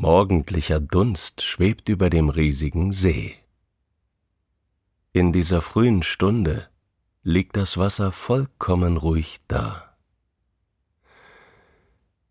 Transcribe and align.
morgendlicher 0.00 0.80
Dunst 0.80 1.42
schwebt 1.42 1.90
über 1.90 2.08
dem 2.08 2.30
riesigen 2.30 2.90
See. 2.92 3.36
In 5.12 5.30
dieser 5.30 5.60
frühen 5.60 6.02
Stunde 6.02 6.68
liegt 7.22 7.54
das 7.56 7.76
Wasser 7.76 8.10
vollkommen 8.10 8.96
ruhig 8.96 9.40
da. 9.46 9.94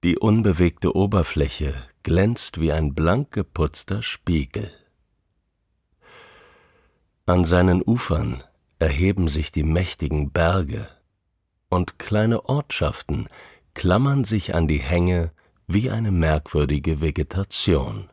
Die 0.04 0.18
unbewegte 0.18 0.96
Oberfläche 0.96 1.76
glänzt 2.02 2.60
wie 2.60 2.72
ein 2.72 2.96
blank 2.96 3.32
geputzter 3.32 4.02
Spiegel. 4.02 4.72
An 7.28 7.46
seinen 7.46 7.84
Ufern 7.84 8.44
erheben 8.80 9.28
sich 9.28 9.52
die 9.52 9.64
mächtigen 9.64 10.32
Berge, 10.32 10.90
und 11.70 12.00
kleine 12.00 12.46
Ortschaften 12.46 13.28
klammern 13.76 14.24
sich 14.24 14.56
an 14.56 14.68
die 14.68 14.80
Hänge 14.80 15.32
wie 15.72 15.92
eine 15.92 16.10
merkwürdige 16.10 17.00
Vegetation. 17.00 18.10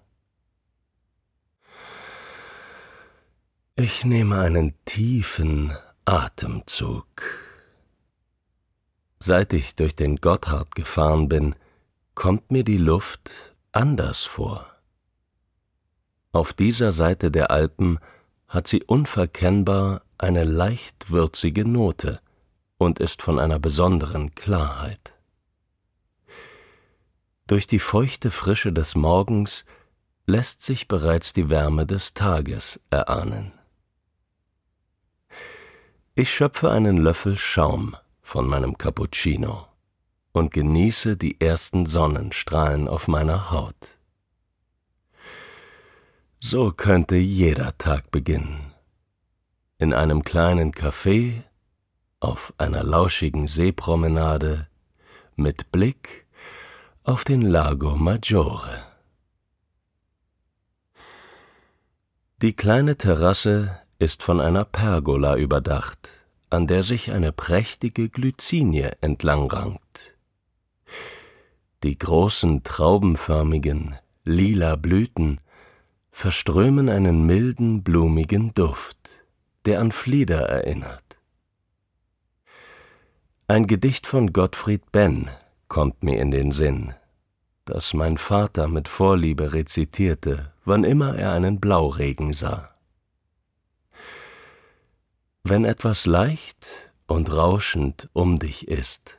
Ich 3.77 4.05
nehme 4.05 4.39
einen 4.39 4.75
tiefen 4.85 5.73
Atemzug. 6.05 7.07
Seit 9.21 9.55
ich 9.55 9.75
durch 9.75 9.97
den 9.97 10.17
Gotthard 10.17 10.75
gefahren 10.75 11.31
bin, 11.31 11.55
kommt 12.15 12.51
mir 12.51 12.63
die 12.63 12.77
Luft 12.77 13.55
anders 13.73 14.25
vor. 14.25 14.67
Auf 16.33 16.53
dieser 16.53 16.93
Seite 16.93 17.31
der 17.31 17.51
Alpen 17.51 17.99
hat 18.49 18.67
sie 18.67 18.83
unverkennbar 18.83 20.03
eine 20.19 20.45
leicht 20.45 21.11
würzige 21.11 21.67
Note 21.67 22.21
und 22.77 22.99
ist 22.99 23.23
von 23.23 23.39
einer 23.39 23.59
besonderen 23.59 24.35
Klarheit. 24.35 25.16
Durch 27.47 27.67
die 27.69 27.79
feuchte 27.79 28.31
Frische 28.31 28.73
des 28.73 28.97
Morgens 28.97 29.65
lässt 30.27 30.65
sich 30.65 30.89
bereits 30.89 31.33
die 31.33 31.49
Wärme 31.49 31.87
des 31.87 32.13
Tages 32.13 32.81
erahnen. 32.91 33.53
Ich 36.17 36.35
schöpfe 36.35 36.71
einen 36.71 36.97
Löffel 36.97 37.37
Schaum 37.37 37.97
von 38.21 38.49
meinem 38.49 38.77
Cappuccino 38.77 39.67
und 40.33 40.53
genieße 40.53 41.17
die 41.17 41.41
ersten 41.41 41.87
Sonnenstrahlen 41.87 42.89
auf 42.89 43.07
meiner 43.07 43.51
Haut. 43.53 43.99
So 46.41 46.73
könnte 46.73 47.17
jeder 47.17 47.79
Tag 47.79 48.11
beginnen. 48.11 48.73
In 49.79 49.95
einem 49.95 50.25
kleinen 50.25 50.73
Café, 50.73 51.43
auf 52.19 52.53
einer 52.59 52.83
lauschigen 52.83 53.47
Seepromenade, 53.47 54.69
mit 55.37 55.71
Blick 55.71 56.26
auf 57.07 57.23
den 57.23 57.43
Lago 57.43 57.95
Maggiore. 57.95 58.83
Die 62.43 62.53
kleine 62.53 62.97
Terrasse 62.97 63.79
ist 64.01 64.25
von 64.25 64.41
einer 64.41 64.65
Pergola 64.65 65.37
überdacht, 65.37 66.09
an 66.51 66.67
der 66.67 66.83
sich 66.83 67.13
eine 67.13 67.31
prächtige 67.31 68.09
Glycinie 68.09 68.97
entlangrankt. 69.03 70.17
Die 71.85 71.97
großen 71.97 72.65
traubenförmigen, 72.65 73.95
lila 74.25 74.75
Blüten 74.75 75.39
verströmen 76.11 76.89
einen 76.89 77.25
milden, 77.25 77.85
blumigen 77.85 78.53
Duft, 78.53 78.99
der 79.65 79.79
an 79.79 79.93
Flieder 79.93 80.49
erinnert. 80.49 81.05
Ein 83.47 83.69
Gedicht 83.69 84.09
von 84.09 84.33
Gottfried 84.33 84.91
Benn 84.91 85.31
kommt 85.77 86.03
mir 86.03 86.19
in 86.23 86.31
den 86.31 86.53
Sinn, 86.53 86.95
das 87.67 87.93
mein 87.93 88.17
Vater 88.17 88.67
mit 88.67 88.89
Vorliebe 88.89 89.53
rezitierte, 89.53 90.55
wann 90.65 90.85
immer 90.85 91.19
er 91.19 91.33
einen 91.33 91.61
Blauregen 91.61 92.33
sah. 92.33 92.75
Wenn 95.45 95.67
etwas 95.67 96.07
leicht 96.07 96.91
und 97.07 97.31
rauschend 97.31 98.09
um 98.15 98.39
dich 98.39 98.69
ist, 98.69 99.19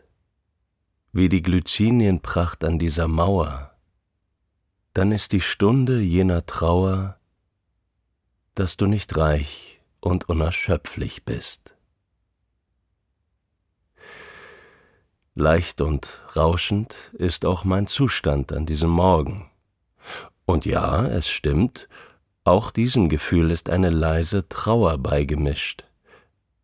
wie 1.12 1.30
die 1.30 1.44
Glycinienpracht 1.44 2.64
an 2.64 2.80
dieser 2.80 3.08
Mauer, 3.08 3.78
dann 4.96 5.12
ist 5.12 5.34
die 5.34 5.42
Stunde 5.42 6.02
jener 6.02 6.48
Trauer, 6.48 7.20
dass 8.56 8.78
du 8.78 8.88
nicht 8.88 9.16
reich 9.16 9.80
und 10.00 10.28
unerschöpflich 10.28 11.24
bist. 11.24 11.77
Leicht 15.40 15.82
und 15.82 16.20
rauschend 16.36 16.96
ist 17.14 17.46
auch 17.46 17.64
mein 17.64 17.86
Zustand 17.86 18.52
an 18.52 18.66
diesem 18.66 18.90
Morgen. 18.90 19.48
Und 20.46 20.66
ja, 20.66 21.06
es 21.06 21.30
stimmt, 21.30 21.88
auch 22.44 22.72
diesem 22.72 23.08
Gefühl 23.08 23.52
ist 23.52 23.70
eine 23.70 23.92
leise 23.92 24.50
Trauer 24.50 24.98
beigemischt, 24.98 25.84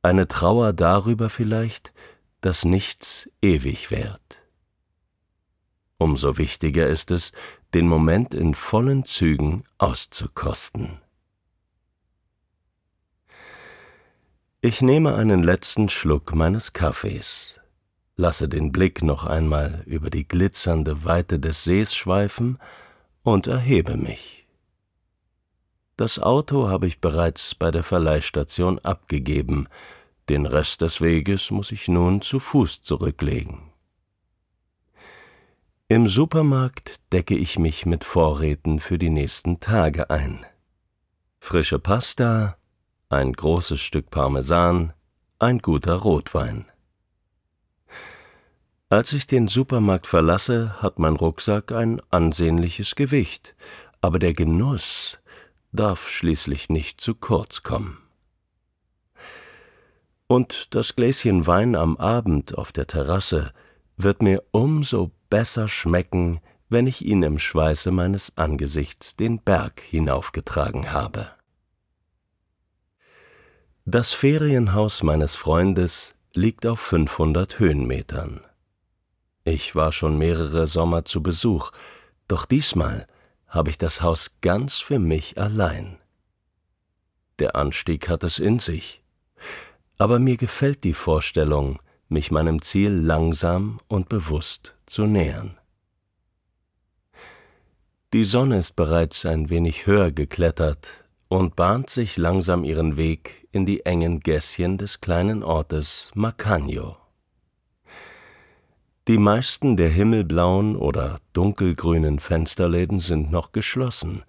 eine 0.02 0.28
Trauer 0.28 0.74
darüber 0.74 1.30
vielleicht, 1.30 1.94
dass 2.42 2.66
nichts 2.66 3.30
ewig 3.44 3.92
währt. 3.92 4.42
Umso 6.00 6.40
wichtiger 6.40 6.88
ist 6.88 7.12
es, 7.12 7.32
den 7.76 7.88
Moment 7.88 8.34
in 8.34 8.56
vollen 8.56 9.06
Zügen 9.06 9.66
auszukosten. 9.78 11.00
Ich 14.62 14.81
nehme 14.81 15.14
einen 15.14 15.44
letzten 15.44 15.90
Schluck 15.90 16.34
meines 16.34 16.74
Kaffees, 16.74 17.60
lasse 18.15 18.48
den 18.48 18.71
Blick 18.71 19.04
noch 19.04 19.25
einmal 19.25 19.83
über 19.86 20.10
die 20.10 20.27
glitzernde 20.27 21.06
Weite 21.06 21.39
des 21.39 21.63
Sees 21.63 21.95
schweifen 21.95 22.60
und 23.24 23.48
erhebe 23.48 23.98
mich. 23.98 24.48
Das 25.95 26.19
Auto 26.19 26.68
habe 26.68 26.88
ich 26.88 27.01
bereits 27.01 27.56
bei 27.56 27.71
der 27.71 27.83
Verleihstation 27.83 28.80
abgegeben, 28.80 29.68
den 30.30 30.45
Rest 30.45 30.81
des 30.81 31.01
Weges 31.01 31.51
muss 31.51 31.71
ich 31.71 31.88
nun 31.88 32.21
zu 32.21 32.39
Fuß 32.39 32.83
zurücklegen. 32.83 33.74
Im 35.89 36.07
Supermarkt 36.07 37.00
decke 37.12 37.36
ich 37.36 37.59
mich 37.59 37.86
mit 37.86 38.04
Vorräten 38.04 38.80
für 38.80 38.98
die 38.98 39.09
nächsten 39.09 39.59
Tage 39.59 40.09
ein. 40.09 40.45
Frische 41.39 41.77
Pasta, 41.77 42.57
ein 43.09 43.33
großes 43.33 43.81
Stück 43.81 44.09
Parmesan, 44.09 44.94
ein 45.39 45.59
guter 45.59 45.95
Rotwein. 45.95 46.66
Als 48.94 49.12
ich 49.12 49.25
den 49.25 49.48
Supermarkt 49.48 50.06
verlasse, 50.06 50.80
hat 50.80 51.00
mein 51.00 51.16
Rucksack 51.16 51.72
ein 51.72 52.00
ansehnliches 52.12 52.94
Gewicht, 52.94 53.56
aber 54.01 54.19
der 54.19 54.36
Genuss, 54.36 55.18
darf 55.72 56.07
schließlich 56.07 56.69
nicht 56.69 57.01
zu 57.01 57.16
kurz 57.16 57.63
kommen. 57.63 57.98
Und 60.28 60.75
das 60.75 60.95
Gläschen 60.95 61.48
Wein 61.48 61.75
am 61.75 61.98
Abend 61.98 62.56
auf 62.56 62.72
der 62.72 62.86
Terrasse 62.86 63.51
wird 63.98 64.22
mir 64.22 64.44
umso 64.51 65.10
besser 65.28 65.68
schmecken, 65.68 66.40
wenn 66.69 66.86
ich 66.86 67.04
ihn 67.04 67.24
im 67.24 67.40
Schweiße 67.40 67.90
meines 67.90 68.38
Angesichts 68.38 69.16
den 69.16 69.40
Berg 69.40 69.81
hinaufgetragen 69.81 70.92
habe. 70.92 71.30
Das 73.86 74.13
Ferienhaus 74.13 75.01
meines 75.01 75.34
Freundes 75.34 76.13
liegt 76.36 76.68
auf 76.68 76.80
500 76.80 77.57
Höhenmetern. 77.57 78.42
Ich 79.45 79.75
war 79.75 79.92
schon 79.92 80.18
mehrere 80.18 80.68
Sommer 80.68 81.04
zu 81.04 81.22
Besuch, 81.22 81.72
doch 82.28 82.45
diesmal 82.45 83.07
habe 83.48 83.69
ich 83.69 83.78
das 83.78 84.01
Haus 84.01 84.38
ganz 84.42 84.80
für 84.80 85.00
mich 85.00 85.38
allein. 85.38 85.98
Der 87.40 87.56
Anstieg 87.56 88.07
hat 88.10 88.24
es 88.24 88.40
in 88.40 88.60
sich, 88.60 89.04
aber 89.98 90.19
mir 90.19 90.38
gefällt 90.38 90.84
die 90.84 90.94
Vorstellung, 90.94 91.80
mich 92.07 92.31
meinem 92.31 92.62
Ziel 92.62 92.92
langsam 92.92 93.80
und 93.88 94.07
bewusst 94.07 94.75
zu 94.86 95.06
nähern. 95.06 95.57
Die 98.13 98.24
Sonne 98.24 98.60
ist 98.60 98.75
bereits 98.75 99.25
ein 99.25 99.50
wenig 99.50 99.88
höher 99.88 100.12
geklettert 100.12 101.04
und 101.28 101.56
bahnt 101.56 101.90
sich 101.90 102.16
langsam 102.16 102.63
ihren 102.63 102.95
Weg 102.95 103.48
in 103.51 103.66
die 103.66 103.86
engen 103.86 104.19
Gässchen 104.19 104.78
des 104.78 105.01
kleinen 105.01 105.44
Ortes 105.44 106.12
Macagno. 106.13 107.03
Die 109.10 109.18
meisten 109.18 109.76
der 109.76 109.90
himmelblauen 109.90 110.78
oder 110.78 111.20
dunkelgrünen 111.34 112.20
Fensterläden 112.20 113.00
sind 113.00 113.32
noch 113.32 113.52
geschlossen, 113.52 114.24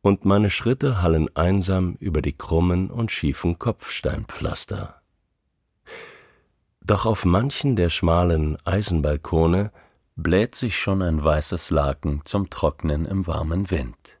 und 0.00 0.24
meine 0.24 0.50
Schritte 0.50 1.02
hallen 1.02 1.28
einsam 1.36 1.94
über 2.00 2.20
die 2.22 2.32
krummen 2.32 2.90
und 2.90 3.12
schiefen 3.12 3.58
Kopfsteinpflaster. 3.58 5.00
Doch 6.80 7.06
auf 7.06 7.24
manchen 7.24 7.76
der 7.76 7.90
schmalen 7.90 8.56
Eisenbalkone 8.64 9.70
bläht 10.16 10.54
sich 10.54 10.78
schon 10.78 11.02
ein 11.02 11.22
weißes 11.22 11.70
Laken 11.70 12.22
zum 12.24 12.50
Trocknen 12.50 13.04
im 13.04 13.26
warmen 13.26 13.70
Wind. 13.70 14.18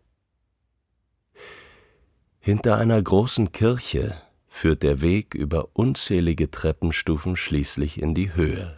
Hinter 2.38 2.76
einer 2.76 3.02
großen 3.02 3.50
Kirche 3.50 4.14
führt 4.46 4.82
der 4.82 5.00
Weg 5.00 5.34
über 5.34 5.70
unzählige 5.72 6.50
Treppenstufen 6.50 7.36
schließlich 7.36 8.00
in 8.00 8.14
die 8.14 8.34
Höhe. 8.34 8.77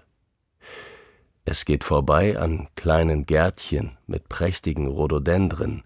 Es 1.50 1.64
geht 1.64 1.82
vorbei 1.82 2.38
an 2.38 2.68
kleinen 2.76 3.26
Gärtchen 3.26 3.98
mit 4.06 4.28
prächtigen 4.28 4.86
Rhododendren 4.86 5.82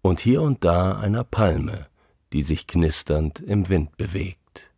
und 0.00 0.20
hier 0.20 0.40
und 0.40 0.64
da 0.64 0.98
einer 0.98 1.22
Palme, 1.22 1.86
die 2.32 2.40
sich 2.40 2.66
knisternd 2.66 3.38
im 3.38 3.68
Wind 3.68 3.94
bewegt. 3.98 4.70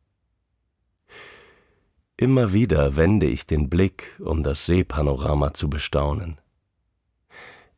Immer 2.17 2.53
wieder 2.53 2.97
wende 2.97 3.27
ich 3.27 3.47
den 3.47 3.71
Blick, 3.71 4.19
um 4.19 4.43
das 4.43 4.67
Seepanorama 4.67 5.55
zu 5.55 5.71
bestaunen. 5.71 6.41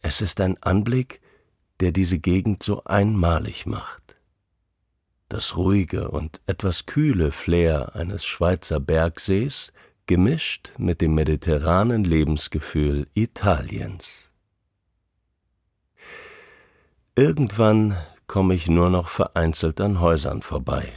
Es 0.01 0.23
ist 0.23 0.41
ein 0.41 0.57
Anblick, 0.63 1.21
der 1.81 1.93
diese 1.93 2.19
Gegend 2.19 2.63
so 2.63 2.83
einmalig 2.85 3.67
macht. 3.67 4.17
Das 5.29 5.59
ruhige 5.59 6.11
und 6.11 6.41
etwas 6.47 6.87
kühle 6.87 7.33
Flair 7.33 7.95
eines 7.95 8.25
Schweizer 8.25 8.81
Bergsees 8.81 9.75
gemischt 10.07 10.73
mit 10.79 11.01
dem 11.01 11.15
mediterranen 11.15 12.05
Lebensgefühl 12.05 13.07
Italiens. 13.15 14.29
Irgendwann 17.15 17.97
komme 18.27 18.55
ich 18.55 18.69
nur 18.69 18.91
noch 18.91 19.09
vereinzelt 19.09 19.81
an 19.81 20.01
Häusern 20.01 20.43
vorbei 20.43 20.93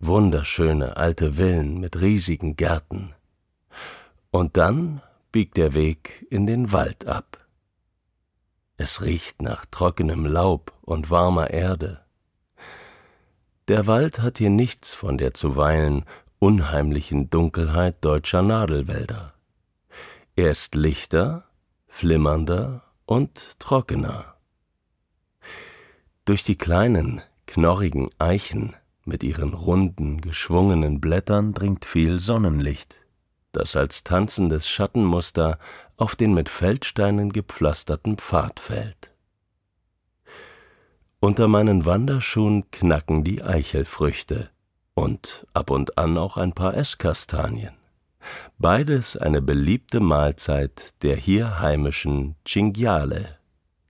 wunderschöne 0.00 0.96
alte 0.96 1.34
Villen 1.34 1.78
mit 1.80 2.00
riesigen 2.00 2.56
Gärten. 2.56 3.14
Und 4.30 4.56
dann 4.56 5.02
biegt 5.32 5.56
der 5.56 5.74
Weg 5.74 6.26
in 6.30 6.46
den 6.46 6.72
Wald 6.72 7.06
ab. 7.06 7.46
Es 8.76 9.02
riecht 9.02 9.42
nach 9.42 9.64
trockenem 9.66 10.24
Laub 10.24 10.72
und 10.82 11.10
warmer 11.10 11.50
Erde. 11.50 12.04
Der 13.66 13.86
Wald 13.86 14.20
hat 14.20 14.38
hier 14.38 14.50
nichts 14.50 14.94
von 14.94 15.18
der 15.18 15.34
zuweilen 15.34 16.04
unheimlichen 16.38 17.30
Dunkelheit 17.30 18.04
deutscher 18.04 18.42
Nadelwälder. 18.42 19.34
Er 20.36 20.50
ist 20.50 20.74
lichter, 20.74 21.44
flimmernder 21.88 22.84
und 23.06 23.58
trockener. 23.58 24.36
Durch 26.24 26.44
die 26.44 26.56
kleinen, 26.56 27.22
knorrigen 27.46 28.10
Eichen 28.18 28.76
mit 29.04 29.22
ihren 29.24 29.54
runden, 29.54 30.20
geschwungenen 30.20 31.00
Blättern 31.00 31.54
dringt 31.54 31.84
viel 31.84 32.20
Sonnenlicht, 32.20 32.96
das 33.52 33.74
als 33.74 34.04
tanzendes 34.04 34.68
Schattenmuster 34.68 35.58
auf 35.96 36.14
den 36.14 36.34
mit 36.34 36.48
Feldsteinen 36.48 37.32
gepflasterten 37.32 38.18
Pfad 38.18 38.60
fällt. 38.60 39.10
Unter 41.18 41.48
meinen 41.48 41.84
Wanderschuhen 41.84 42.70
knacken 42.70 43.24
die 43.24 43.42
Eichelfrüchte 43.42 44.50
und 44.98 45.46
ab 45.54 45.70
und 45.70 45.96
an 45.96 46.18
auch 46.18 46.36
ein 46.36 46.54
paar 46.54 46.76
Esskastanien. 46.76 47.72
Beides 48.58 49.16
eine 49.16 49.40
beliebte 49.40 50.00
Mahlzeit 50.00 51.00
der 51.04 51.14
hier 51.14 51.60
heimischen 51.60 52.34
Cinghiale, 52.44 53.38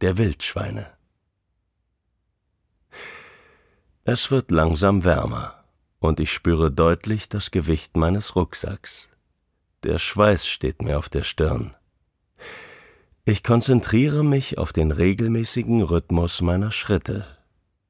der 0.03 0.19
Wildschweine. 0.19 0.87
Es 4.05 4.31
wird 4.31 4.51
langsam 4.51 5.03
wärmer, 5.03 5.65
und 5.99 6.21
ich 6.21 6.31
spüre 6.31 6.71
deutlich 6.71 7.31
das 7.31 7.51
Gewicht 7.51 7.97
meines 7.97 8.37
Rucksacks. 8.37 9.09
Der 9.85 9.97
Schweiß 9.97 10.47
steht 10.47 10.83
mir 10.83 10.99
auf 10.99 11.09
der 11.09 11.23
Stirn. 11.23 11.75
Ich 13.25 13.43
konzentriere 13.43 14.23
mich 14.23 14.59
auf 14.59 14.75
den 14.75 14.91
regelmäßigen 14.91 15.81
Rhythmus 15.81 16.43
meiner 16.43 16.71
Schritte, 16.71 17.38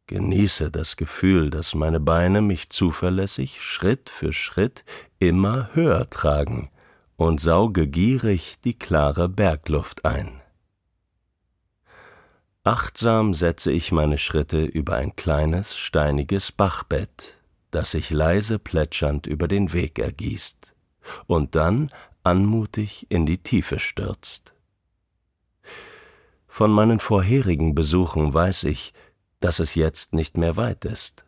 genieße 0.08 0.70
das 0.72 0.96
Gefühl, 0.96 1.50
dass 1.50 1.75
meine 1.75 2.00
Beine 2.00 2.40
mich 2.40 2.70
zuverlässig 2.70 3.62
Schritt 3.62 4.10
für 4.10 4.32
Schritt 4.32 4.84
immer 5.20 5.70
höher 5.75 6.10
tragen 6.10 6.70
und 7.16 7.40
sauge 7.40 7.87
gierig 7.87 8.60
die 8.64 8.76
klare 8.76 9.28
Bergluft 9.28 10.05
ein. 10.05 10.40
Achtsam 12.64 13.34
setze 13.34 13.70
ich 13.70 13.93
meine 13.93 14.19
Schritte 14.19 14.64
über 14.64 14.96
ein 14.96 15.14
kleines, 15.16 15.76
steiniges 15.76 16.52
Bachbett, 16.52 17.38
das 17.70 17.93
sich 17.93 18.10
leise 18.10 18.58
plätschernd 18.58 19.27
über 19.27 19.46
den 19.46 19.72
Weg 19.72 19.98
ergießt 19.98 20.74
und 21.27 21.55
dann 21.55 21.91
anmutig 22.24 23.06
in 23.10 23.24
die 23.24 23.38
Tiefe 23.38 23.79
stürzt. 23.79 24.55
Von 26.46 26.70
meinen 26.70 26.98
vorherigen 26.98 27.74
Besuchen 27.74 28.34
weiß 28.34 28.65
ich, 28.65 28.93
dass 29.40 29.58
es 29.58 29.74
jetzt 29.74 30.14
nicht 30.14 30.36
mehr 30.36 30.56
weit 30.56 30.84
ist. 30.84 31.24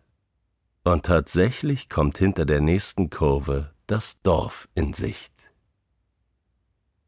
Und 0.84 1.06
tatsächlich 1.06 1.88
kommt 1.88 2.18
hinter 2.18 2.44
der 2.44 2.60
nächsten 2.60 3.10
Kurve 3.10 3.70
das 3.86 4.22
Dorf 4.22 4.68
in 4.74 4.92
Sicht. 4.92 5.32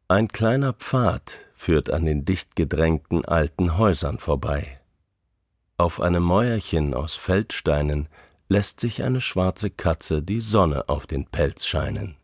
Ein 0.09 0.29
kleiner 0.29 0.75
Pfad 0.75 1.41
führt 1.55 1.91
an 1.91 2.05
den 2.05 2.25
dicht 2.25 2.55
gedrängten 2.55 3.25
alten 3.25 3.79
Häusern 3.79 4.19
vorbei. 4.19 4.81
Auf 5.79 6.01
einem 6.01 6.23
Mäuerchen 6.23 6.93
aus 6.93 7.15
Feldsteinen 7.15 8.09
lässt 8.49 8.81
sich 8.81 9.03
eine 9.03 9.21
schwarze 9.21 9.71
Katze 9.71 10.23
die 10.23 10.41
Sonne 10.41 10.89
auf 10.89 11.07
den 11.07 11.27
Pelz 11.27 11.65
scheinen. 11.65 12.17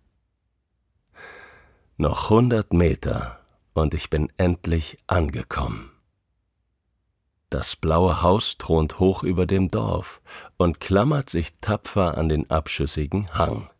Noch 1.97 2.31
hundert 2.31 2.73
Meter 2.73 3.41
und 3.73 3.95
ich 3.95 4.11
bin 4.11 4.31
endlich 4.37 4.99
angekommen. 5.07 5.91
Das 7.51 7.77
blaue 7.77 8.23
Haus 8.23 8.59
thront 8.59 8.99
hoch 8.99 9.23
über 9.23 9.47
dem 9.47 9.71
Dorf 9.71 10.21
und 10.59 10.81
klammert 10.81 11.31
sich 11.31 11.55
tapfer 11.61 12.19
an 12.19 12.29
den 12.29 12.51
abschüssigen 12.51 13.33
Hang. 13.33 13.71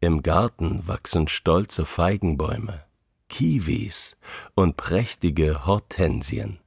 Im 0.00 0.22
Garten 0.22 0.86
wachsen 0.86 1.28
stolze 1.28 1.84
Feigenbäume. 1.84 2.84
Kiwis 3.28 4.16
und 4.54 4.76
prächtige 4.76 5.66
Hortensien. 5.66 6.60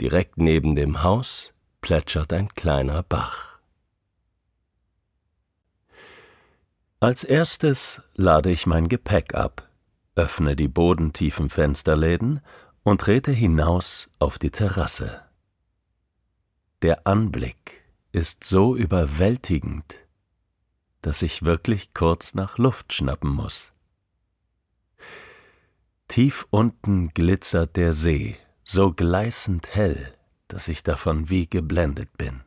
Direkt 0.00 0.38
neben 0.38 0.76
dem 0.76 1.02
Haus 1.02 1.52
plätschert 1.80 2.32
ein 2.32 2.48
kleiner 2.54 3.02
Bach. 3.02 3.58
Als 7.00 7.24
erstes 7.24 8.02
lade 8.14 8.50
ich 8.50 8.66
mein 8.66 8.88
Gepäck 8.88 9.34
ab, 9.34 9.68
öffne 10.14 10.56
die 10.56 10.68
bodentiefen 10.68 11.50
Fensterläden 11.50 12.40
und 12.84 13.00
trete 13.00 13.32
hinaus 13.32 14.08
auf 14.18 14.38
die 14.38 14.50
Terrasse. 14.50 15.22
Der 16.82 17.06
Anblick 17.06 17.82
ist 18.12 18.44
so 18.44 18.76
überwältigend, 18.76 20.00
dass 21.00 21.22
ich 21.22 21.44
wirklich 21.44 21.94
kurz 21.94 22.34
nach 22.34 22.58
Luft 22.58 22.92
schnappen 22.92 23.30
muss. 23.30 23.72
Tief 26.08 26.46
unten 26.50 27.08
glitzert 27.08 27.76
der 27.76 27.94
See, 27.94 28.36
so 28.62 28.92
gleißend 28.92 29.74
hell, 29.74 30.14
dass 30.46 30.68
ich 30.68 30.82
davon 30.82 31.30
wie 31.30 31.48
geblendet 31.48 32.16
bin. 32.16 32.42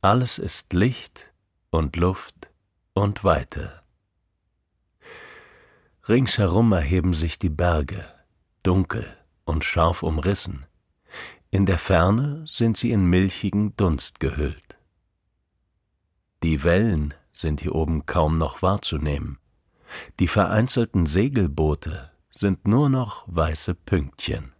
Alles 0.00 0.38
ist 0.38 0.72
Licht 0.72 1.32
und 1.70 1.96
Luft 1.96 2.50
und 2.94 3.24
Weite. 3.24 3.82
Ringsherum 6.08 6.72
erheben 6.72 7.12
sich 7.12 7.38
die 7.38 7.50
Berge, 7.50 8.08
dunkel 8.62 9.06
und 9.44 9.64
scharf 9.64 10.02
umrissen. 10.02 10.66
In 11.50 11.66
der 11.66 11.78
Ferne 11.78 12.44
sind 12.46 12.76
sie 12.76 12.92
in 12.92 13.04
milchigen 13.04 13.76
Dunst 13.76 14.20
gehüllt. 14.20 14.78
Die 16.42 16.62
Wellen 16.62 17.14
sind 17.32 17.60
hier 17.60 17.74
oben 17.74 18.06
kaum 18.06 18.38
noch 18.38 18.62
wahrzunehmen. 18.62 19.38
Die 20.18 20.28
vereinzelten 20.28 21.06
Segelboote 21.06 22.10
sind 22.30 22.66
nur 22.66 22.88
noch 22.88 23.24
weiße 23.26 23.74
Pünktchen. 23.74 24.52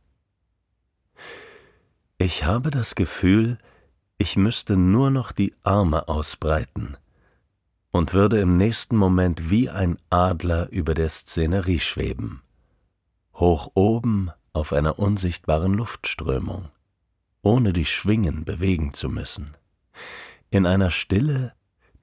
Ich 2.19 2.45
habe 2.45 2.71
das 2.71 2.95
Gefühl, 2.95 3.59
ich 4.19 4.37
müsste 4.37 4.77
nur 4.77 5.11
noch 5.11 5.33
die 5.33 5.55
Arme 5.63 6.09
ausbreiten 6.09 6.97
und 7.91 8.13
würde 8.13 8.41
im 8.41 8.57
nächsten 8.57 8.97
Moment 8.97 9.49
wie 9.51 9.71
ein 9.71 9.99
Adler 10.11 10.69
über 10.71 10.95
der 10.95 11.09
Szenerie 11.09 11.81
schweben, 11.81 12.43
hoch 13.41 13.73
oben 13.75 14.31
auf 14.53 14.73
einer 14.73 14.99
unsichtbaren 14.99 15.75
Luftströmung, 15.75 16.69
ohne 17.43 17.73
die 17.73 17.87
Schwingen 17.87 18.45
bewegen 18.45 18.93
zu 18.93 19.09
müssen, 19.09 19.57
in 20.51 20.67
einer 20.67 20.91
Stille, 20.91 21.55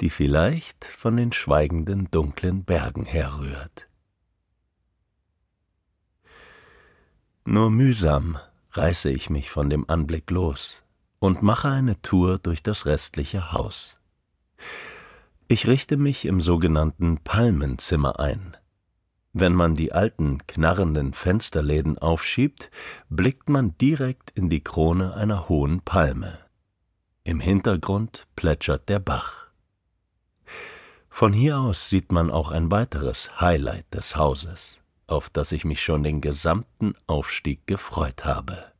die 0.01 0.09
vielleicht 0.09 0.83
von 0.83 1.15
den 1.15 1.31
schweigenden 1.31 2.09
dunklen 2.11 2.65
Bergen 2.65 3.05
herrührt. 3.05 3.87
Nur 7.45 7.69
mühsam 7.69 8.39
reiße 8.71 9.09
ich 9.09 9.29
mich 9.29 9.49
von 9.49 9.69
dem 9.69 9.89
Anblick 9.89 10.29
los 10.31 10.83
und 11.19 11.41
mache 11.41 11.69
eine 11.69 12.01
Tour 12.01 12.39
durch 12.39 12.61
das 12.61 12.85
restliche 12.85 13.51
Haus. 13.51 13.97
Ich 15.47 15.65
richte 15.65 15.97
mich 15.97 16.25
im 16.25 16.41
sogenannten 16.41 17.19
Palmenzimmer 17.19 18.19
ein. 18.19 18.57
Wenn 19.39 19.53
man 19.53 19.75
die 19.75 19.91
alten, 19.91 20.39
knarrenden 20.47 21.13
Fensterläden 21.13 21.99
aufschiebt, 21.99 22.71
blickt 23.07 23.49
man 23.49 23.77
direkt 23.77 24.31
in 24.31 24.49
die 24.49 24.63
Krone 24.63 25.13
einer 25.13 25.47
hohen 25.47 25.81
Palme. 25.81 26.39
Im 27.23 27.39
Hintergrund 27.39 28.25
plätschert 28.35 28.89
der 28.89 28.97
Bach. 28.97 29.45
Von 31.11 31.33
hier 31.33 31.59
aus 31.59 31.87
sieht 31.87 32.11
man 32.11 32.31
auch 32.31 32.49
ein 32.49 32.71
weiteres 32.71 33.39
Highlight 33.39 33.85
des 33.93 34.15
Hauses, 34.15 34.79
auf 35.05 35.29
das 35.29 35.51
ich 35.51 35.65
mich 35.65 35.83
schon 35.83 36.01
den 36.01 36.19
gesamten 36.19 36.95
Aufstieg 37.05 37.67
gefreut 37.67 38.25
habe. 38.25 38.71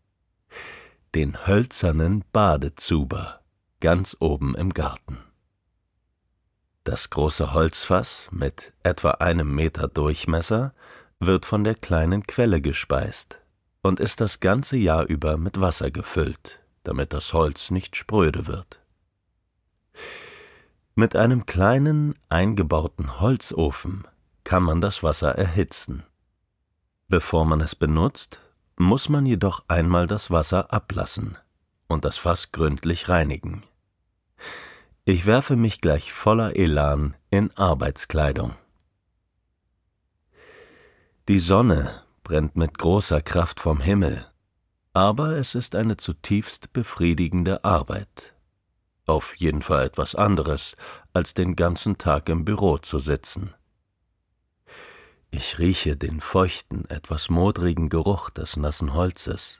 Den 1.14 1.46
hölzernen 1.46 2.24
Badezuber 2.32 3.42
ganz 3.80 4.18
oben 4.20 4.56
im 4.56 4.74
Garten. 4.74 5.20
Das 6.88 7.10
große 7.10 7.52
Holzfass 7.52 8.30
mit 8.32 8.72
etwa 8.82 9.12
einem 9.12 9.54
Meter 9.54 9.90
Durchmesser 9.90 10.74
wird 11.20 11.46
von 11.46 11.66
der 11.66 11.76
kleinen 11.76 12.26
Quelle 12.26 12.62
gespeist 12.62 13.42
und 13.82 14.00
ist 14.00 14.22
das 14.22 14.40
ganze 14.40 14.78
Jahr 14.78 15.04
über 15.04 15.36
mit 15.36 15.60
Wasser 15.60 15.92
gefüllt, 15.92 16.62
damit 16.86 17.12
das 17.12 17.34
Holz 17.34 17.72
nicht 17.72 17.98
spröde 17.98 18.48
wird. 18.48 18.80
Mit 20.96 21.14
einem 21.18 21.46
kleinen 21.46 22.16
eingebauten 22.30 23.20
Holzofen 23.20 24.08
kann 24.46 24.64
man 24.64 24.80
das 24.80 25.04
Wasser 25.04 25.36
erhitzen. 25.36 26.04
Bevor 27.10 27.44
man 27.44 27.60
es 27.60 27.76
benutzt, 27.76 28.40
muss 28.78 29.10
man 29.10 29.26
jedoch 29.26 29.66
einmal 29.68 30.08
das 30.08 30.32
Wasser 30.32 30.72
ablassen 30.72 31.38
und 31.90 32.06
das 32.06 32.18
Fass 32.18 32.54
gründlich 32.54 33.10
reinigen. 33.10 33.64
Ich 35.10 35.26
werfe 35.26 35.56
mich 35.56 35.80
gleich 35.80 36.12
voller 36.12 36.58
Elan 36.58 37.16
in 37.30 37.56
Arbeitskleidung. 37.56 38.56
Die 41.30 41.40
Sonne 41.40 42.04
brennt 42.24 42.58
mit 42.58 42.78
großer 42.78 43.22
Kraft 43.22 43.62
vom 43.62 43.80
Himmel, 43.80 44.28
aber 44.92 45.38
es 45.38 45.56
ist 45.56 45.76
eine 45.76 45.96
zutiefst 45.96 46.74
befriedigende 46.74 47.64
Arbeit 47.64 48.36
auf 49.06 49.38
jeden 49.38 49.62
Fall 49.62 49.86
etwas 49.86 50.16
anderes, 50.16 50.76
als 51.14 51.34
den 51.34 51.56
ganzen 51.56 51.98
Tag 51.98 52.28
im 52.28 52.44
Büro 52.44 52.78
zu 52.78 53.00
sitzen. 53.00 53.54
Ich 55.32 55.58
rieche 55.60 55.96
den 55.96 56.20
feuchten, 56.20 56.84
etwas 56.90 57.30
modrigen 57.30 57.88
Geruch 57.88 58.30
des 58.30 58.58
nassen 58.58 58.94
Holzes 58.94 59.60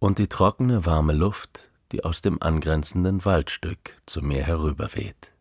und 0.00 0.18
die 0.18 0.26
trockene, 0.26 0.84
warme 0.84 1.12
Luft, 1.12 1.70
die 1.92 2.04
aus 2.04 2.20
dem 2.20 2.42
angrenzenden 2.42 3.24
Waldstück 3.24 3.96
zu 4.06 4.22
mir 4.22 4.44
herüberweht. 4.44 5.32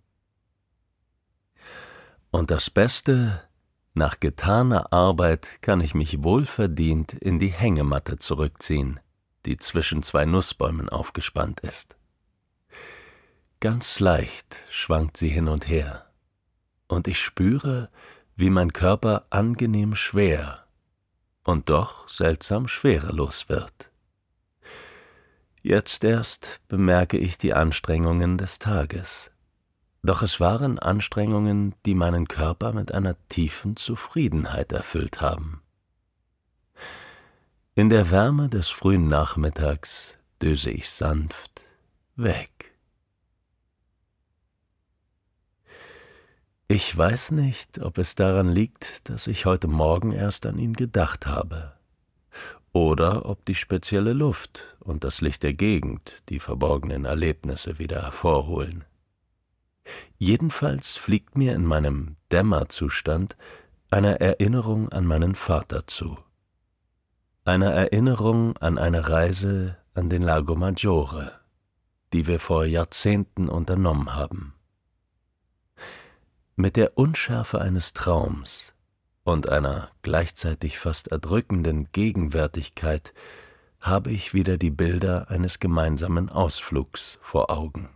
Und 2.32 2.52
das 2.52 2.70
Beste, 2.70 3.42
nach 3.94 4.20
getaner 4.20 4.92
Arbeit 4.92 5.62
kann 5.62 5.80
ich 5.80 5.96
mich 5.96 6.22
wohlverdient 6.22 7.14
in 7.14 7.40
die 7.40 7.52
Hängematte 7.52 8.18
zurückziehen, 8.18 9.00
die 9.46 9.58
zwischen 9.58 10.04
zwei 10.04 10.26
Nussbäumen 10.26 10.90
aufgespannt 10.90 11.62
ist. 11.62 11.96
Ganz 13.62 14.00
leicht 14.00 14.60
schwankt 14.70 15.18
sie 15.18 15.30
hin 15.30 15.48
und 15.48 15.68
her, 15.68 16.12
und 16.88 17.08
ich 17.08 17.20
spüre, 17.20 17.90
wie 18.36 18.50
mein 18.50 18.74
Körper 18.74 19.26
angenehm 19.30 19.96
schwer 19.96 20.66
und 21.46 21.70
doch 21.70 22.10
seltsam 22.10 22.68
schwerelos 22.68 23.48
wird. 23.48 23.92
Jetzt 25.68 26.04
erst 26.04 26.62
bemerke 26.68 27.18
ich 27.18 27.40
die 27.40 27.56
Anstrengungen 27.56 28.38
des 28.38 28.60
Tages. 28.60 29.32
Doch 30.04 30.22
es 30.22 30.40
waren 30.40 30.78
Anstrengungen, 30.78 31.74
die 31.88 31.96
meinen 31.96 32.28
Körper 32.28 32.72
mit 32.72 32.92
einer 32.92 33.16
tiefen 33.30 33.76
Zufriedenheit 33.76 34.72
erfüllt 34.74 35.22
haben. 35.22 35.64
In 37.74 37.90
der 37.90 38.12
Wärme 38.12 38.48
des 38.48 38.70
frühen 38.70 39.08
Nachmittags 39.08 40.20
döse 40.40 40.70
ich 40.70 40.88
sanft 40.88 41.64
weg. 42.16 42.76
Ich 46.68 46.96
weiß 46.96 47.32
nicht, 47.32 47.80
ob 47.80 47.98
es 47.98 48.14
daran 48.14 48.50
liegt, 48.50 49.10
dass 49.10 49.26
ich 49.26 49.48
heute 49.48 49.68
Morgen 49.68 50.12
erst 50.12 50.46
an 50.46 50.60
ihn 50.60 50.74
gedacht 50.74 51.26
habe, 51.26 51.75
oder 52.76 53.26
ob 53.26 53.46
die 53.46 53.56
spezielle 53.56 54.12
Luft 54.12 54.76
und 54.82 55.06
das 55.06 55.22
Licht 55.22 55.44
der 55.44 55.54
Gegend 55.54 56.24
die 56.28 56.42
verborgenen 56.42 57.06
Erlebnisse 57.06 57.80
wieder 57.80 58.02
hervorholen. 58.02 58.84
Jedenfalls 60.18 60.98
fliegt 60.98 61.38
mir 61.38 61.56
in 61.56 61.64
meinem 61.64 62.18
Dämmerzustand 62.34 63.38
eine 63.92 64.20
Erinnerung 64.20 64.90
an 64.90 65.06
meinen 65.06 65.36
Vater 65.36 65.88
zu. 65.88 66.18
Eine 67.46 67.72
Erinnerung 67.72 68.58
an 68.58 68.78
eine 68.78 69.08
Reise 69.08 69.78
an 69.94 70.10
den 70.10 70.22
Lago 70.22 70.58
Maggiore, 70.58 71.32
die 72.12 72.28
wir 72.28 72.42
vor 72.42 72.66
Jahrzehnten 72.66 73.48
unternommen 73.48 74.16
haben. 74.16 74.54
Mit 76.58 76.76
der 76.76 76.98
Unschärfe 76.98 77.62
eines 77.62 77.94
Traums 77.94 78.75
und 79.26 79.50
einer 79.50 79.90
gleichzeitig 80.04 80.80
fast 80.80 81.10
erdrückenden 81.10 81.92
Gegenwärtigkeit 81.92 83.14
habe 83.82 84.12
ich 84.12 84.34
wieder 84.34 84.58
die 84.58 84.70
Bilder 84.70 85.30
eines 85.30 85.60
gemeinsamen 85.60 86.30
Ausflugs 86.30 87.20
vor 87.22 87.50
Augen. 87.50 87.90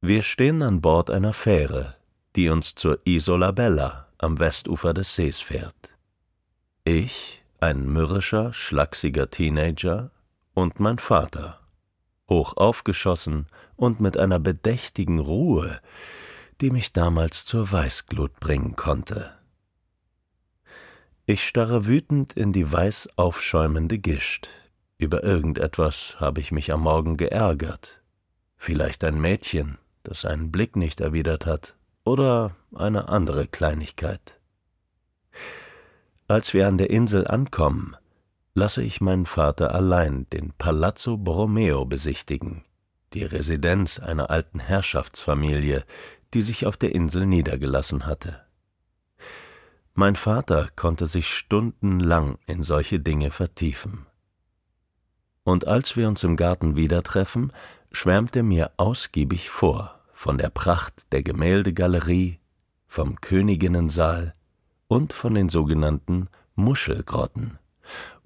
Wir 0.00 0.22
stehen 0.22 0.62
an 0.62 0.80
Bord 0.80 1.10
einer 1.10 1.32
Fähre, 1.32 1.96
die 2.36 2.48
uns 2.48 2.74
zur 2.74 2.98
Isola 3.04 3.50
Bella 3.50 4.08
am 4.18 4.38
Westufer 4.38 4.94
des 4.94 5.14
Sees 5.14 5.40
fährt. 5.40 5.96
Ich, 6.84 7.42
ein 7.60 7.86
mürrischer, 7.86 8.52
schlachsiger 8.52 9.28
Teenager, 9.28 10.10
und 10.54 10.78
mein 10.78 10.98
Vater, 10.98 11.58
hoch 12.28 12.56
aufgeschossen 12.56 13.46
und 13.76 14.00
mit 14.00 14.16
einer 14.16 14.38
bedächtigen 14.38 15.18
Ruhe, 15.18 15.80
die 16.60 16.70
mich 16.70 16.92
damals 16.92 17.44
zur 17.44 17.70
Weißglut 17.70 18.40
bringen 18.40 18.76
konnte. 18.76 19.32
Ich 21.26 21.46
starre 21.46 21.86
wütend 21.86 22.34
in 22.34 22.52
die 22.52 22.70
weiß 22.70 23.08
aufschäumende 23.16 23.98
Gischt. 23.98 24.48
Über 24.98 25.24
irgendetwas 25.24 26.16
habe 26.20 26.40
ich 26.40 26.52
mich 26.52 26.72
am 26.72 26.82
Morgen 26.82 27.16
geärgert. 27.16 28.02
Vielleicht 28.56 29.04
ein 29.04 29.20
Mädchen, 29.20 29.78
das 30.02 30.24
einen 30.24 30.52
Blick 30.52 30.76
nicht 30.76 31.00
erwidert 31.00 31.46
hat, 31.46 31.74
oder 32.04 32.54
eine 32.74 33.08
andere 33.08 33.46
Kleinigkeit. 33.46 34.38
Als 36.28 36.54
wir 36.54 36.68
an 36.68 36.78
der 36.78 36.90
Insel 36.90 37.26
ankommen, 37.26 37.96
lasse 38.54 38.82
ich 38.82 39.00
meinen 39.00 39.26
Vater 39.26 39.74
allein 39.74 40.26
den 40.30 40.52
Palazzo 40.56 41.16
Borromeo 41.16 41.84
besichtigen, 41.84 42.64
die 43.12 43.24
Residenz 43.24 43.98
einer 43.98 44.30
alten 44.30 44.58
Herrschaftsfamilie, 44.58 45.84
die 46.34 46.42
sich 46.42 46.66
auf 46.66 46.76
der 46.76 46.94
Insel 46.94 47.26
niedergelassen 47.26 48.06
hatte. 48.06 48.40
Mein 49.94 50.16
Vater 50.16 50.68
konnte 50.74 51.06
sich 51.06 51.32
stundenlang 51.32 52.38
in 52.46 52.62
solche 52.62 53.00
Dinge 53.00 53.30
vertiefen, 53.30 54.06
und 55.44 55.66
als 55.68 55.96
wir 55.96 56.08
uns 56.08 56.24
im 56.24 56.36
Garten 56.36 56.74
wieder 56.74 57.02
treffen, 57.02 57.52
schwärmt 57.92 58.34
er 58.34 58.42
mir 58.42 58.72
ausgiebig 58.78 59.50
vor 59.50 60.00
von 60.12 60.38
der 60.38 60.48
Pracht 60.48 61.12
der 61.12 61.22
Gemäldegalerie, 61.22 62.38
vom 62.86 63.20
Königinnensaal 63.20 64.32
und 64.88 65.12
von 65.12 65.34
den 65.34 65.50
sogenannten 65.50 66.28
Muschelgrotten, 66.54 67.58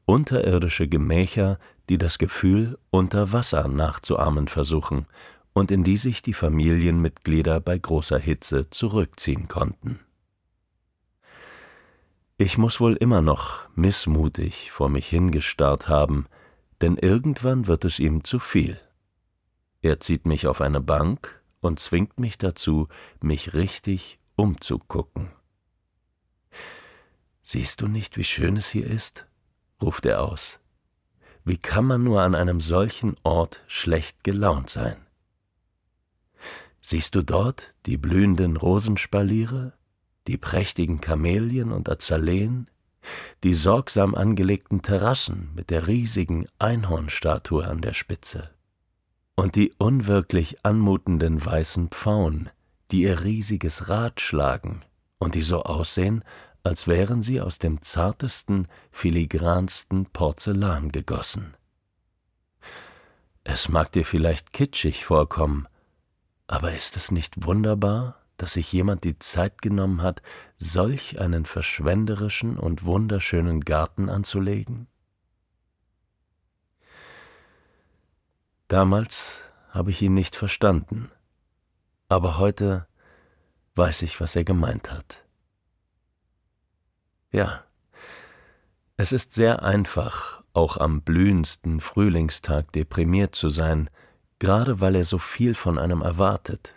unterirdische 0.04 0.86
Gemächer, 0.86 1.58
die 1.88 1.98
das 1.98 2.18
Gefühl 2.18 2.78
unter 2.90 3.32
Wasser 3.32 3.66
nachzuahmen 3.66 4.46
versuchen 4.46 5.06
und 5.58 5.70
in 5.70 5.82
die 5.82 5.96
sich 5.96 6.22
die 6.22 6.34
Familienmitglieder 6.34 7.60
bei 7.60 7.78
großer 7.78 8.18
Hitze 8.18 8.70
zurückziehen 8.70 9.48
konnten. 9.48 9.98
Ich 12.36 12.56
muss 12.56 12.78
wohl 12.78 12.94
immer 12.94 13.22
noch 13.22 13.68
missmutig 13.74 14.70
vor 14.70 14.88
mich 14.88 15.08
hingestarrt 15.08 15.88
haben, 15.88 16.26
denn 16.80 16.96
irgendwann 16.96 17.66
wird 17.66 17.84
es 17.84 17.98
ihm 17.98 18.22
zu 18.22 18.38
viel. 18.38 18.80
Er 19.82 19.98
zieht 19.98 20.26
mich 20.26 20.46
auf 20.46 20.60
eine 20.60 20.80
Bank 20.80 21.42
und 21.60 21.80
zwingt 21.80 22.20
mich 22.20 22.38
dazu, 22.38 22.86
mich 23.20 23.54
richtig 23.54 24.20
umzugucken. 24.36 25.30
Siehst 27.42 27.80
du 27.80 27.88
nicht, 27.88 28.16
wie 28.16 28.24
schön 28.24 28.56
es 28.56 28.70
hier 28.70 28.86
ist? 28.86 29.26
ruft 29.82 30.06
er 30.06 30.22
aus. 30.22 30.60
Wie 31.44 31.56
kann 31.56 31.84
man 31.84 32.04
nur 32.04 32.22
an 32.22 32.36
einem 32.36 32.60
solchen 32.60 33.16
Ort 33.24 33.64
schlecht 33.66 34.22
gelaunt 34.22 34.70
sein? 34.70 35.07
Siehst 36.80 37.14
du 37.14 37.22
dort 37.22 37.74
die 37.86 37.96
blühenden 37.96 38.56
Rosenspaliere, 38.56 39.74
die 40.26 40.38
prächtigen 40.38 41.00
Kamelien 41.00 41.72
und 41.72 41.88
Azaleen, 41.88 42.68
die 43.44 43.54
sorgsam 43.54 44.14
angelegten 44.14 44.82
Terrassen 44.82 45.50
mit 45.54 45.70
der 45.70 45.86
riesigen 45.86 46.46
Einhornstatue 46.58 47.66
an 47.66 47.80
der 47.80 47.94
Spitze 47.94 48.50
und 49.36 49.54
die 49.54 49.72
unwirklich 49.78 50.64
anmutenden 50.64 51.44
weißen 51.44 51.88
Pfauen, 51.88 52.50
die 52.90 53.02
ihr 53.02 53.22
riesiges 53.22 53.88
Rad 53.88 54.20
schlagen 54.20 54.82
und 55.18 55.34
die 55.34 55.42
so 55.42 55.62
aussehen, 55.62 56.24
als 56.64 56.86
wären 56.86 57.22
sie 57.22 57.40
aus 57.40 57.58
dem 57.58 57.80
zartesten, 57.80 58.66
filigransten 58.90 60.06
Porzellan 60.06 60.90
gegossen. 60.90 61.54
Es 63.44 63.68
mag 63.68 63.92
dir 63.92 64.04
vielleicht 64.04 64.52
kitschig 64.52 65.04
vorkommen, 65.04 65.68
aber 66.48 66.74
ist 66.74 66.96
es 66.96 67.12
nicht 67.12 67.44
wunderbar, 67.44 68.20
dass 68.38 68.54
sich 68.54 68.72
jemand 68.72 69.04
die 69.04 69.18
Zeit 69.18 69.62
genommen 69.62 70.02
hat, 70.02 70.22
solch 70.56 71.20
einen 71.20 71.44
verschwenderischen 71.44 72.56
und 72.56 72.84
wunderschönen 72.84 73.60
Garten 73.60 74.08
anzulegen? 74.08 74.88
Damals 78.66 79.42
habe 79.70 79.90
ich 79.90 80.02
ihn 80.02 80.14
nicht 80.14 80.36
verstanden, 80.36 81.10
aber 82.08 82.38
heute 82.38 82.88
weiß 83.76 84.02
ich, 84.02 84.20
was 84.20 84.34
er 84.34 84.44
gemeint 84.44 84.90
hat. 84.90 85.24
Ja, 87.30 87.64
es 88.96 89.12
ist 89.12 89.34
sehr 89.34 89.62
einfach, 89.62 90.42
auch 90.54 90.78
am 90.78 91.02
blühendsten 91.02 91.80
Frühlingstag 91.80 92.72
deprimiert 92.72 93.34
zu 93.34 93.50
sein, 93.50 93.90
gerade 94.38 94.80
weil 94.80 94.94
er 94.94 95.04
so 95.04 95.18
viel 95.18 95.54
von 95.54 95.78
einem 95.78 96.02
erwartet. 96.02 96.74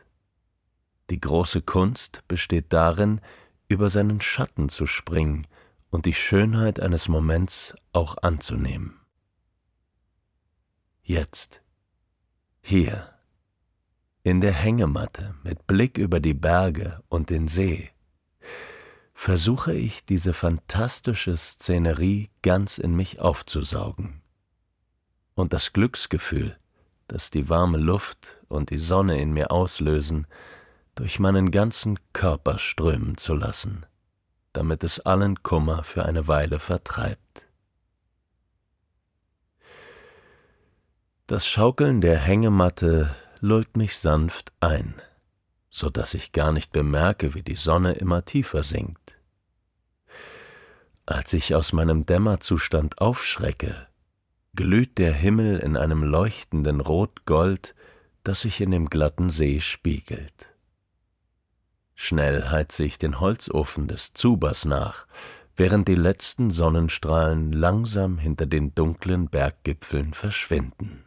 Die 1.10 1.20
große 1.20 1.62
Kunst 1.62 2.28
besteht 2.28 2.74
darin, 2.74 3.22
über 3.68 3.90
seinen 3.90 4.22
Schatten 4.22 4.70
zu 4.70 4.86
springen 4.86 5.48
und 5.90 6.06
die 6.06 6.14
Schönheit 6.14 6.80
eines 6.80 7.08
Moments 7.08 7.76
auch 7.94 8.18
anzunehmen. 8.22 9.00
Jetzt, 11.04 11.62
hier, 12.62 13.10
in 14.24 14.40
der 14.40 14.54
Hängematte 14.54 15.36
mit 15.44 15.68
Blick 15.68 15.98
über 15.98 16.20
die 16.20 16.34
Berge 16.34 17.02
und 17.10 17.30
den 17.30 17.48
See, 17.48 17.90
versuche 19.14 19.74
ich 19.74 20.06
diese 20.06 20.34
fantastische 20.34 21.36
Szenerie 21.36 22.30
ganz 22.42 22.78
in 22.78 22.96
mich 22.96 23.20
aufzusaugen. 23.20 24.22
Und 25.34 25.54
das 25.54 25.74
Glücksgefühl, 25.74 26.58
das 27.12 27.30
die 27.30 27.50
warme 27.50 27.78
Luft 27.78 28.38
und 28.48 28.70
die 28.70 28.78
Sonne 28.78 29.20
in 29.20 29.34
mir 29.34 29.52
auslösen, 29.52 30.28
durch 30.96 31.20
meinen 31.20 31.52
ganzen 31.52 32.00
Körper 32.14 32.58
strömen 32.58 33.18
zu 33.18 33.34
lassen, 33.34 33.86
damit 34.54 34.86
es 34.86 35.02
allen 35.02 35.44
Kummer 35.44 35.84
für 35.84 36.06
eine 36.06 36.30
Weile 36.30 36.60
vertreibt. 36.60 37.48
Das 41.28 41.48
Schaukeln 41.48 42.00
der 42.00 42.18
Hängematte 42.18 43.14
lullt 43.42 43.76
mich 43.76 43.98
sanft 43.98 44.54
ein, 44.62 45.02
so 45.70 45.90
dass 45.90 46.14
ich 46.14 46.32
gar 46.32 46.54
nicht 46.54 46.72
bemerke, 46.72 47.34
wie 47.34 47.44
die 47.44 47.56
Sonne 47.56 47.94
immer 47.94 48.24
tiefer 48.24 48.64
sinkt. 48.64 49.18
Als 51.06 51.34
ich 51.34 51.56
aus 51.56 51.74
meinem 51.74 52.06
Dämmerzustand 52.06 53.00
aufschrecke, 53.00 53.88
glüht 54.56 54.98
der 54.98 55.14
Himmel 55.14 55.60
in 55.60 55.78
einem 55.78 56.04
leuchtenden 56.04 56.82
Rotgold, 56.82 57.76
das 58.24 58.42
sich 58.42 58.62
in 58.62 58.72
dem 58.72 58.90
glatten 58.90 59.30
See 59.30 59.60
spiegelt. 59.60 60.50
Schnell 61.96 62.50
heize 62.50 62.84
ich 62.84 62.98
den 62.98 63.20
Holzofen 63.20 63.88
des 63.88 64.14
Zubers 64.14 64.66
nach, 64.66 65.06
während 65.56 65.88
die 65.88 65.96
letzten 65.96 66.50
Sonnenstrahlen 66.50 67.52
langsam 67.52 68.18
hinter 68.18 68.46
den 68.46 68.74
dunklen 68.74 69.30
Berggipfeln 69.30 70.14
verschwinden. 70.14 71.06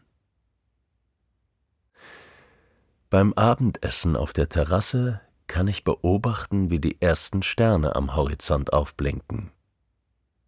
Beim 3.11 3.33
Abendessen 3.35 4.17
auf 4.17 4.33
der 4.33 4.49
Terrasse 4.49 5.21
kann 5.47 5.69
ich 5.69 5.85
beobachten, 5.85 6.71
wie 6.71 6.81
die 6.81 7.01
ersten 7.01 7.43
Sterne 7.43 7.95
am 7.95 8.17
Horizont 8.17 8.73
aufblinken. 8.73 9.51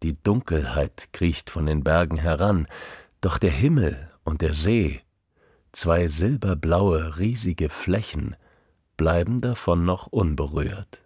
Die 0.03 0.13
Dunkelheit 0.13 1.09
kriecht 1.11 1.49
von 1.49 1.65
den 1.65 1.83
Bergen 1.83 2.17
heran, 2.17 2.67
doch 3.21 3.37
der 3.37 3.51
Himmel 3.51 4.11
und 4.23 4.41
der 4.41 4.53
See, 4.53 5.01
zwei 5.71 6.07
silberblaue, 6.07 7.17
riesige 7.17 7.69
Flächen, 7.69 8.35
bleiben 8.95 9.41
davon 9.41 9.85
noch 9.85 10.07
unberührt. 10.07 11.01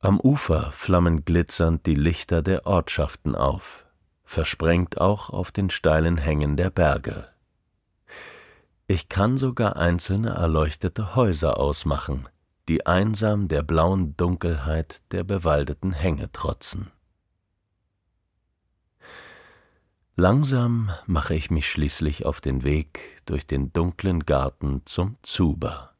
Am 0.00 0.18
Ufer 0.20 0.72
flammen 0.72 1.24
glitzernd 1.24 1.86
die 1.86 1.94
Lichter 1.94 2.42
der 2.42 2.66
Ortschaften 2.66 3.36
auf, 3.36 3.86
versprengt 4.24 5.00
auch 5.00 5.30
auf 5.30 5.52
den 5.52 5.70
steilen 5.70 6.18
Hängen 6.18 6.56
der 6.56 6.70
Berge. 6.70 7.28
Ich 8.86 9.08
kann 9.08 9.36
sogar 9.36 9.76
einzelne 9.76 10.30
erleuchtete 10.30 11.14
Häuser 11.14 11.58
ausmachen, 11.58 12.28
die 12.68 12.86
einsam 12.86 13.48
der 13.48 13.62
blauen 13.62 14.16
Dunkelheit 14.16 15.02
der 15.12 15.24
bewaldeten 15.24 15.92
Hänge 15.92 16.30
trotzen. 16.32 16.90
Langsam 20.14 20.90
mache 21.06 21.34
ich 21.34 21.50
mich 21.50 21.70
schließlich 21.70 22.26
auf 22.26 22.40
den 22.40 22.64
Weg 22.64 23.22
durch 23.24 23.46
den 23.46 23.72
dunklen 23.72 24.26
Garten 24.26 24.82
zum 24.84 25.16
Zuber. 25.22 25.94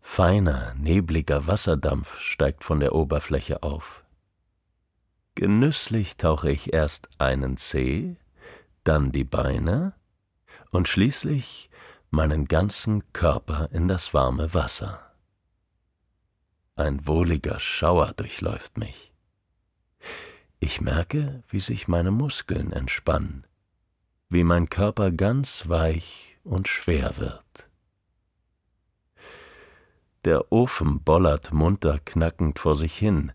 Feiner, 0.00 0.74
nebliger 0.74 1.46
Wasserdampf 1.46 2.18
steigt 2.20 2.64
von 2.64 2.80
der 2.80 2.94
Oberfläche 2.94 3.62
auf. 3.62 4.04
Genüsslich 5.34 6.16
tauche 6.16 6.50
ich 6.50 6.72
erst 6.72 7.10
einen 7.18 7.56
Zeh, 7.56 8.16
dann 8.84 9.12
die 9.12 9.24
Beine 9.24 9.92
und 10.70 10.88
schließlich 10.88 11.70
meinen 12.10 12.46
ganzen 12.46 13.12
Körper 13.12 13.68
in 13.72 13.86
das 13.86 14.14
warme 14.14 14.54
Wasser. 14.54 15.07
Ein 16.78 17.08
wohliger 17.08 17.58
Schauer 17.58 18.12
durchläuft 18.16 18.78
mich. 18.78 19.12
Ich 20.60 20.80
merke, 20.80 21.42
wie 21.48 21.58
sich 21.58 21.88
meine 21.88 22.12
Muskeln 22.12 22.72
entspannen, 22.72 23.44
wie 24.28 24.44
mein 24.44 24.70
Körper 24.70 25.10
ganz 25.10 25.68
weich 25.68 26.38
und 26.44 26.68
schwer 26.68 27.16
wird. 27.16 27.68
Der 30.24 30.52
Ofen 30.52 31.02
bollert 31.02 31.52
munter 31.52 31.98
knackend 31.98 32.60
vor 32.60 32.76
sich 32.76 32.96
hin, 32.96 33.32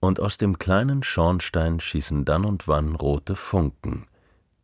und 0.00 0.18
aus 0.18 0.38
dem 0.38 0.58
kleinen 0.58 1.02
Schornstein 1.02 1.80
schießen 1.80 2.24
dann 2.24 2.46
und 2.46 2.66
wann 2.66 2.94
rote 2.94 3.36
Funken, 3.36 4.06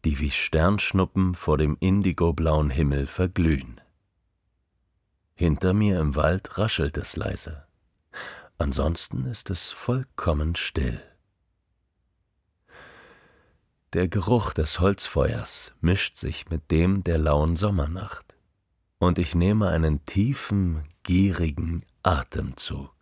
die 0.07 0.21
wie 0.21 0.31
Sternschnuppen 0.31 1.35
vor 1.35 1.59
dem 1.59 1.77
indigoblauen 1.81 2.71
Himmel 2.71 3.07
verglühen. 3.07 3.79
Hinter 5.35 5.75
mir 5.75 6.01
im 6.01 6.15
Wald 6.15 6.57
raschelt 6.57 6.97
es 6.97 7.15
leise. 7.17 7.67
Ansonsten 8.59 9.27
ist 9.27 9.51
es 9.51 9.71
vollkommen 9.71 10.55
still. 10.55 11.03
Der 13.93 14.09
Geruch 14.09 14.55
des 14.55 14.81
Holzfeuers 14.81 15.73
mischt 15.81 16.17
sich 16.17 16.49
mit 16.49 16.71
dem 16.71 17.05
der 17.05 17.19
lauen 17.19 17.57
Sommernacht, 17.57 18.35
und 18.99 19.19
ich 19.19 19.35
nehme 19.35 19.69
einen 19.69 20.07
tiefen, 20.07 20.85
gierigen 21.03 21.85
Atemzug. 22.03 22.95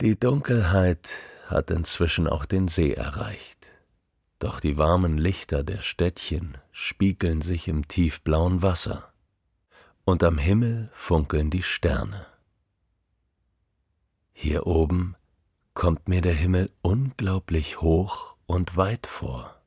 Die 0.00 0.18
Dunkelheit 0.18 1.08
hat 1.46 1.70
inzwischen 1.70 2.28
auch 2.28 2.44
den 2.44 2.68
See 2.68 2.92
erreicht. 2.92 3.68
Doch 4.38 4.60
die 4.60 4.76
warmen 4.76 5.18
Lichter 5.18 5.64
der 5.64 5.82
Städtchen 5.82 6.58
spiegeln 6.70 7.40
sich 7.40 7.66
im 7.68 7.88
tiefblauen 7.88 8.62
Wasser, 8.62 9.12
und 10.08 10.22
am 10.24 10.38
Himmel 10.38 10.88
funkeln 10.94 11.50
die 11.50 11.62
Sterne. 11.62 12.26
Hier 14.32 14.66
oben 14.66 15.16
kommt 15.74 16.08
mir 16.08 16.22
der 16.22 16.32
Himmel 16.32 16.70
unglaublich 16.80 17.82
hoch 17.82 18.34
und 18.46 18.78
weit 18.78 19.06
vor, 19.06 19.60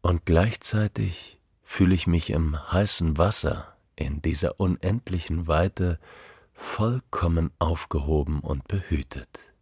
und 0.00 0.26
gleichzeitig 0.26 1.38
fühle 1.62 1.94
ich 1.94 2.08
mich 2.08 2.30
im 2.30 2.58
heißen 2.72 3.16
Wasser 3.16 3.76
in 3.94 4.22
dieser 4.22 4.58
unendlichen 4.58 5.46
Weite 5.46 6.00
vollkommen 6.52 7.52
aufgehoben 7.60 8.40
und 8.40 8.66
behütet. 8.66 9.54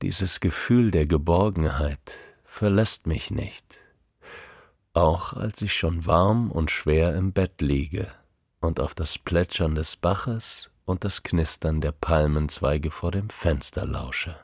Dieses 0.00 0.40
Gefühl 0.40 0.90
der 0.90 1.04
Geborgenheit 1.04 2.16
verlässt 2.44 3.06
mich 3.06 3.30
nicht, 3.30 3.83
auch 4.94 5.32
als 5.34 5.60
ich 5.60 5.74
schon 5.74 6.06
warm 6.06 6.50
und 6.50 6.70
schwer 6.70 7.14
im 7.14 7.32
Bett 7.32 7.60
liege 7.60 8.10
und 8.60 8.80
auf 8.80 8.94
das 8.94 9.18
Plätschern 9.18 9.74
des 9.74 9.96
Baches 9.96 10.70
und 10.84 11.04
das 11.04 11.22
Knistern 11.22 11.80
der 11.80 11.92
Palmenzweige 11.92 12.90
vor 12.90 13.10
dem 13.10 13.28
Fenster 13.28 13.84
lausche. 13.84 14.38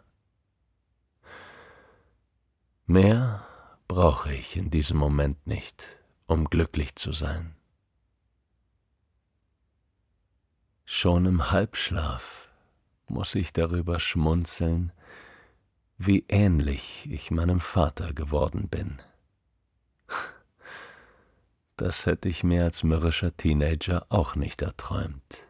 Mehr 2.86 3.46
brauche 3.86 4.32
ich 4.34 4.56
in 4.56 4.70
diesem 4.70 4.98
Moment 4.98 5.46
nicht, 5.46 5.98
um 6.26 6.46
glücklich 6.46 6.96
zu 6.96 7.12
sein. 7.12 7.54
Schon 10.84 11.26
im 11.26 11.52
Halbschlaf 11.52 12.48
muss 13.06 13.36
ich 13.36 13.52
darüber 13.52 14.00
schmunzeln, 14.00 14.92
wie 15.98 16.24
ähnlich 16.28 17.08
ich 17.10 17.30
meinem 17.30 17.60
Vater 17.60 18.12
geworden 18.12 18.68
bin. 18.68 19.00
Das 21.80 22.04
hätte 22.04 22.28
ich 22.28 22.44
mir 22.44 22.64
als 22.64 22.82
mürrischer 22.82 23.34
Teenager 23.34 24.04
auch 24.10 24.34
nicht 24.34 24.60
erträumt. 24.60 25.46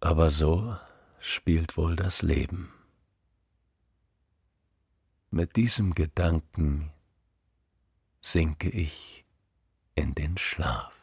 Aber 0.00 0.30
so 0.30 0.74
spielt 1.20 1.76
wohl 1.76 1.96
das 1.96 2.22
Leben. 2.22 2.72
Mit 5.30 5.56
diesem 5.56 5.94
Gedanken 5.94 6.94
sinke 8.22 8.70
ich 8.70 9.26
in 9.96 10.14
den 10.14 10.38
Schlaf. 10.38 10.94